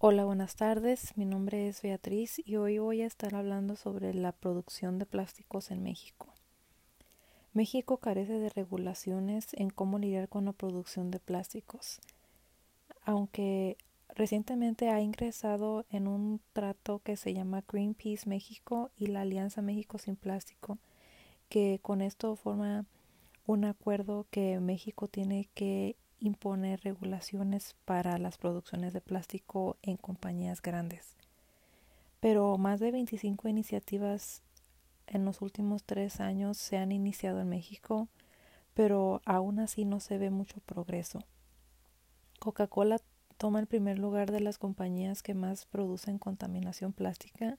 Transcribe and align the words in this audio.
Hola, 0.00 0.24
buenas 0.24 0.54
tardes. 0.54 1.16
Mi 1.16 1.24
nombre 1.24 1.66
es 1.66 1.82
Beatriz 1.82 2.40
y 2.46 2.54
hoy 2.54 2.78
voy 2.78 3.02
a 3.02 3.06
estar 3.06 3.34
hablando 3.34 3.74
sobre 3.74 4.14
la 4.14 4.30
producción 4.30 5.00
de 5.00 5.06
plásticos 5.06 5.72
en 5.72 5.82
México. 5.82 6.32
México 7.52 7.96
carece 7.96 8.34
de 8.34 8.48
regulaciones 8.48 9.48
en 9.54 9.70
cómo 9.70 9.98
lidiar 9.98 10.28
con 10.28 10.44
la 10.44 10.52
producción 10.52 11.10
de 11.10 11.18
plásticos. 11.18 11.98
Aunque 13.02 13.76
recientemente 14.14 14.88
ha 14.88 15.00
ingresado 15.00 15.84
en 15.90 16.06
un 16.06 16.40
trato 16.52 17.00
que 17.00 17.16
se 17.16 17.34
llama 17.34 17.64
Greenpeace 17.66 18.28
México 18.28 18.92
y 18.96 19.08
la 19.08 19.22
Alianza 19.22 19.62
México 19.62 19.98
sin 19.98 20.14
Plástico, 20.14 20.78
que 21.48 21.80
con 21.82 22.02
esto 22.02 22.36
forma 22.36 22.86
un 23.46 23.64
acuerdo 23.64 24.26
que 24.30 24.60
México 24.60 25.08
tiene 25.08 25.48
que 25.54 25.96
imponer 26.20 26.80
regulaciones 26.80 27.74
para 27.84 28.18
las 28.18 28.38
producciones 28.38 28.92
de 28.92 29.00
plástico 29.00 29.76
en 29.82 29.96
compañías 29.96 30.62
grandes. 30.62 31.16
Pero 32.20 32.58
más 32.58 32.80
de 32.80 32.90
25 32.90 33.48
iniciativas 33.48 34.42
en 35.06 35.24
los 35.24 35.40
últimos 35.40 35.84
tres 35.84 36.20
años 36.20 36.56
se 36.58 36.76
han 36.76 36.92
iniciado 36.92 37.40
en 37.40 37.48
México, 37.48 38.08
pero 38.74 39.22
aún 39.24 39.60
así 39.60 39.84
no 39.84 40.00
se 40.00 40.18
ve 40.18 40.30
mucho 40.30 40.60
progreso. 40.60 41.20
Coca-Cola 42.40 42.98
toma 43.36 43.60
el 43.60 43.66
primer 43.66 43.98
lugar 43.98 44.30
de 44.30 44.40
las 44.40 44.58
compañías 44.58 45.22
que 45.22 45.34
más 45.34 45.66
producen 45.66 46.18
contaminación 46.18 46.92
plástica 46.92 47.58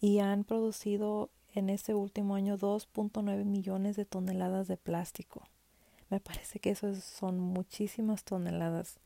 y 0.00 0.20
han 0.20 0.44
producido 0.44 1.30
en 1.54 1.68
este 1.70 1.94
último 1.94 2.34
año 2.34 2.56
2.9 2.56 3.44
millones 3.44 3.96
de 3.96 4.04
toneladas 4.04 4.68
de 4.68 4.76
plástico. 4.76 5.42
Me 6.10 6.20
parece 6.20 6.58
que 6.58 6.70
eso 6.70 6.94
son 6.96 7.38
muchísimas 7.38 8.24
toneladas 8.24 8.96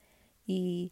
y 0.47 0.91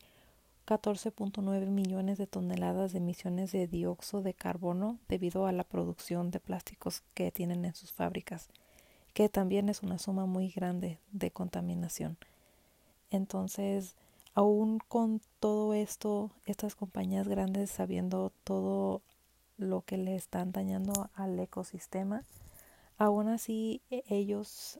14.9 0.66 1.66
millones 1.66 2.18
de 2.18 2.26
toneladas 2.26 2.92
de 2.92 2.98
emisiones 2.98 3.50
de 3.52 3.66
dióxido 3.66 4.22
de 4.22 4.34
carbono 4.34 4.98
debido 5.08 5.46
a 5.46 5.52
la 5.52 5.64
producción 5.64 6.30
de 6.30 6.38
plásticos 6.38 7.02
que 7.14 7.32
tienen 7.32 7.64
en 7.64 7.74
sus 7.74 7.92
fábricas, 7.92 8.48
que 9.14 9.28
también 9.28 9.68
es 9.68 9.82
una 9.82 9.98
suma 9.98 10.26
muy 10.26 10.50
grande 10.50 10.98
de 11.10 11.30
contaminación. 11.30 12.16
Entonces, 13.10 13.96
aún 14.34 14.78
con 14.78 15.20
todo 15.40 15.74
esto, 15.74 16.30
estas 16.46 16.76
compañías 16.76 17.26
grandes 17.26 17.70
sabiendo 17.70 18.32
todo 18.44 19.02
lo 19.58 19.82
que 19.82 19.96
le 19.96 20.14
están 20.14 20.52
dañando 20.52 21.10
al 21.14 21.38
ecosistema, 21.38 22.24
Aún 23.02 23.26
así, 23.26 23.82
e, 23.90 24.04
ellos, 24.10 24.78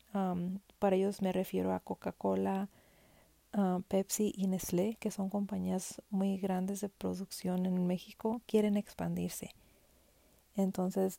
para 0.79 0.95
ellos 0.95 1.23
me 1.23 1.33
refiero 1.33 1.73
a 1.73 1.81
Coca-Cola, 1.81 2.69
Pepsi 3.89 4.33
y 4.37 4.47
Nestlé, 4.47 4.97
que 5.01 5.11
son 5.11 5.29
compañías 5.29 6.01
muy 6.09 6.37
grandes 6.39 6.81
de 6.81 6.89
producción 6.89 7.67
en 7.67 7.85
México, 7.85 8.41
quieren 8.47 8.77
expandirse. 8.77 9.57
Entonces, 10.55 11.19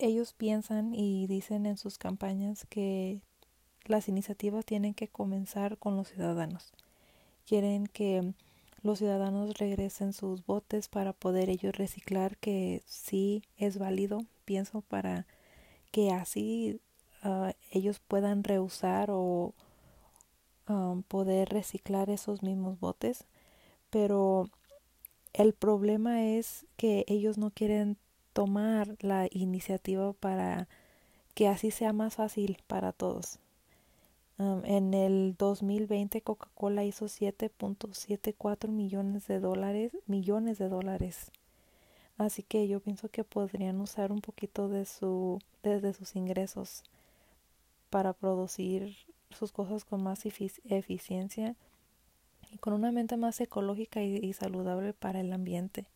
ellos 0.00 0.32
piensan 0.32 0.96
y 0.96 1.28
dicen 1.28 1.64
en 1.64 1.76
sus 1.76 1.96
campañas 1.96 2.66
que 2.68 3.20
las 3.84 4.08
iniciativas 4.08 4.64
tienen 4.64 4.94
que 4.94 5.06
comenzar 5.06 5.78
con 5.78 5.96
los 5.96 6.08
ciudadanos. 6.08 6.72
Quieren 7.46 7.86
que 7.86 8.34
los 8.82 8.98
ciudadanos 8.98 9.56
regresen 9.58 10.12
sus 10.12 10.44
botes 10.44 10.88
para 10.88 11.12
poder 11.12 11.50
ellos 11.50 11.76
reciclar, 11.76 12.36
que 12.38 12.82
sí 12.84 13.44
es 13.58 13.78
válido, 13.78 14.24
pienso, 14.44 14.80
para 14.80 15.24
que 15.90 16.10
así 16.12 16.80
ah, 17.22 17.52
ellos 17.70 18.00
puedan 18.00 18.44
reusar 18.44 19.10
o 19.10 19.54
poder 21.08 21.48
reciclar 21.48 22.10
esos 22.10 22.42
mismos 22.42 22.78
botes, 22.78 23.26
pero 23.90 24.48
el 25.32 25.52
problema 25.52 26.24
es 26.24 26.66
que 26.76 27.04
ellos 27.08 27.38
no 27.38 27.50
quieren 27.50 27.96
tomar 28.32 28.96
la 29.00 29.26
iniciativa 29.32 30.12
para 30.12 30.68
que 31.34 31.48
así 31.48 31.70
sea 31.70 31.92
más 31.92 32.16
fácil 32.16 32.58
para 32.66 32.92
todos. 32.92 33.40
en 34.38 34.94
el 34.94 35.34
2020 35.36 36.22
Coca-Cola 36.22 36.84
hizo 36.84 37.06
7.74 37.06 38.68
millones 38.68 39.26
de 39.26 39.40
dólares, 39.40 39.92
millones 40.06 40.58
de 40.58 40.68
dólares 40.68 41.30
Así 42.20 42.42
que 42.42 42.68
yo 42.68 42.80
pienso 42.80 43.08
que 43.08 43.24
podrían 43.24 43.80
usar 43.80 44.12
un 44.12 44.20
poquito 44.20 44.68
de 44.68 44.84
su 44.84 45.38
desde 45.62 45.94
sus 45.94 46.16
ingresos 46.16 46.84
para 47.88 48.12
producir 48.12 48.94
sus 49.30 49.52
cosas 49.52 49.86
con 49.86 50.02
más 50.02 50.26
eficiencia 50.26 51.56
y 52.52 52.58
con 52.58 52.74
una 52.74 52.92
mente 52.92 53.16
más 53.16 53.40
ecológica 53.40 54.02
y, 54.02 54.34
saludable 54.34 54.92
para 54.92 55.20
el 55.20 55.32
ambiente. 55.32 55.86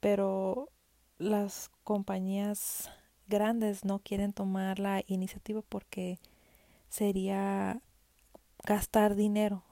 pero 0.00 0.70
las 1.18 1.70
compañías 1.82 2.90
grandes 3.28 3.84
no 3.84 3.98
quieren 3.98 4.32
tomar 4.32 4.78
la 4.78 5.04
iniciativa 5.06 5.60
porque 5.60 6.18
sería 6.88 7.82
gastar 8.64 9.14
dinero. 9.14 9.62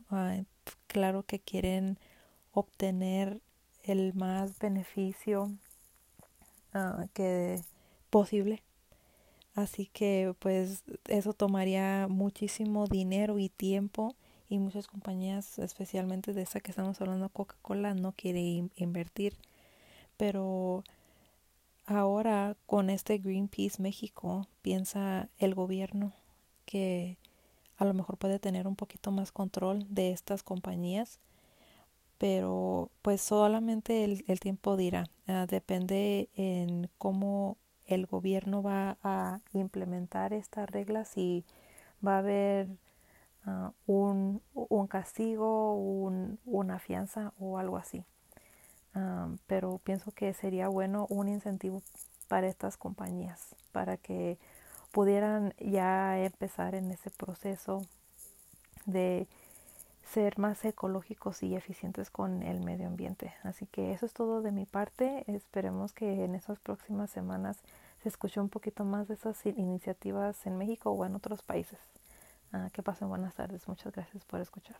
claro 0.87 1.23
que 1.23 1.41
quieren 1.41 1.99
obtener 2.53 3.41
el 3.83 4.15
más 4.15 4.59
beneficio 4.59 5.51
ah, 6.75 7.07
que 7.15 7.61
posible. 8.11 8.63
Así 9.55 9.87
que 9.87 10.35
pues 10.39 10.83
eso 11.09 11.35
tomaría 11.35 12.07
muchísimo 12.09 12.87
dinero 12.87 13.39
y 13.39 13.49
tiempo 13.51 14.15
y 14.49 14.59
muchas 14.59 14.87
compañías, 14.87 15.59
especialmente 15.59 16.33
de 16.33 16.43
esa 16.43 16.61
que 16.61 16.71
estamos 16.71 17.01
hablando, 17.01 17.29
Coca-Cola, 17.29 17.95
no 17.95 18.13
quiere 18.13 18.69
invertir. 18.77 19.37
Pero 20.17 20.85
ahora 21.87 22.57
con 22.67 22.91
este 22.91 23.19
Greenpeace 23.19 23.83
México 23.83 24.47
piensa 24.63 25.29
el 25.39 25.55
gobierno 25.55 26.13
que 26.65 27.19
a 27.77 27.85
lo 27.85 27.95
mejor 27.95 28.17
puede 28.17 28.39
tener 28.39 28.67
un 28.67 28.77
poquito 28.77 29.11
más 29.11 29.33
control 29.33 29.87
de 29.89 30.13
estas 30.13 30.43
compañías 30.43 31.19
pero 32.23 32.93
pues 33.03 33.21
solamente 33.21 34.05
el, 34.05 34.39
tiempo 34.39 34.77
dirá. 34.77 35.09
Ah, 35.27 35.47
depende 35.49 36.29
en 36.37 36.89
cómo 36.97 37.57
el 37.85 38.07
gobierno 38.07 38.63
va 38.63 38.97
a 39.03 39.41
implementar 39.53 40.33
estas 40.33 40.71
reglas 40.71 41.17
y 41.17 41.45
va 42.07 42.15
a 42.15 42.19
haber 42.19 42.69
ah, 43.45 43.73
un, 43.87 44.41
un, 44.55 44.87
castigo, 44.87 45.75
un, 45.75 46.39
una 46.45 46.79
fianza 46.79 47.33
o 47.41 47.59
algo 47.59 47.77
así. 47.77 48.05
Ah, 48.95 49.29
pero 49.49 49.81
pienso 49.83 50.13
que 50.13 50.33
sería 50.33 50.69
bueno 50.69 51.09
un 51.11 51.27
incentivo 51.27 51.83
para 52.29 52.47
estas 52.47 52.77
compañías, 52.77 53.57
para 53.73 53.97
que 53.97 54.39
pudieran 54.93 55.55
ya 55.59 56.21
empezar 56.21 56.77
en 56.77 56.93
ese 56.93 57.11
proceso 57.11 57.83
de 58.87 59.27
ser 60.05 60.39
más 60.39 60.65
ecológicos 60.65 61.43
y 61.43 61.55
eficientes 61.55 62.11
con 62.11 62.43
el 62.43 62.61
medio 62.61 62.87
ambiente. 62.87 63.35
Así 63.43 63.67
que 63.67 63.93
eso 63.93 64.07
es 64.07 64.13
todo 64.13 64.43
de 64.43 64.53
mi 64.53 64.67
parte. 64.67 65.25
Esperemos 65.27 65.93
que 65.93 66.25
en 66.25 66.35
esas 66.35 66.59
próximas 66.61 67.11
semanas 67.11 67.59
se 68.03 68.09
escuche 68.09 68.41
un 68.41 68.49
poquito 68.49 68.85
más 68.85 69.09
de 69.09 69.15
esas 69.15 69.45
iniciativas 69.47 70.47
en 70.47 70.59
México 70.59 70.91
o 70.91 71.05
en 71.05 71.15
otros 71.15 71.43
países. 71.43 71.79
Ah, 72.53 72.69
que 72.73 72.83
pasen 72.83 73.09
buenas 73.09 73.35
tardes. 73.35 73.67
Muchas 73.69 73.93
gracias 73.93 74.25
por 74.25 74.41
escuchar. 74.41 74.77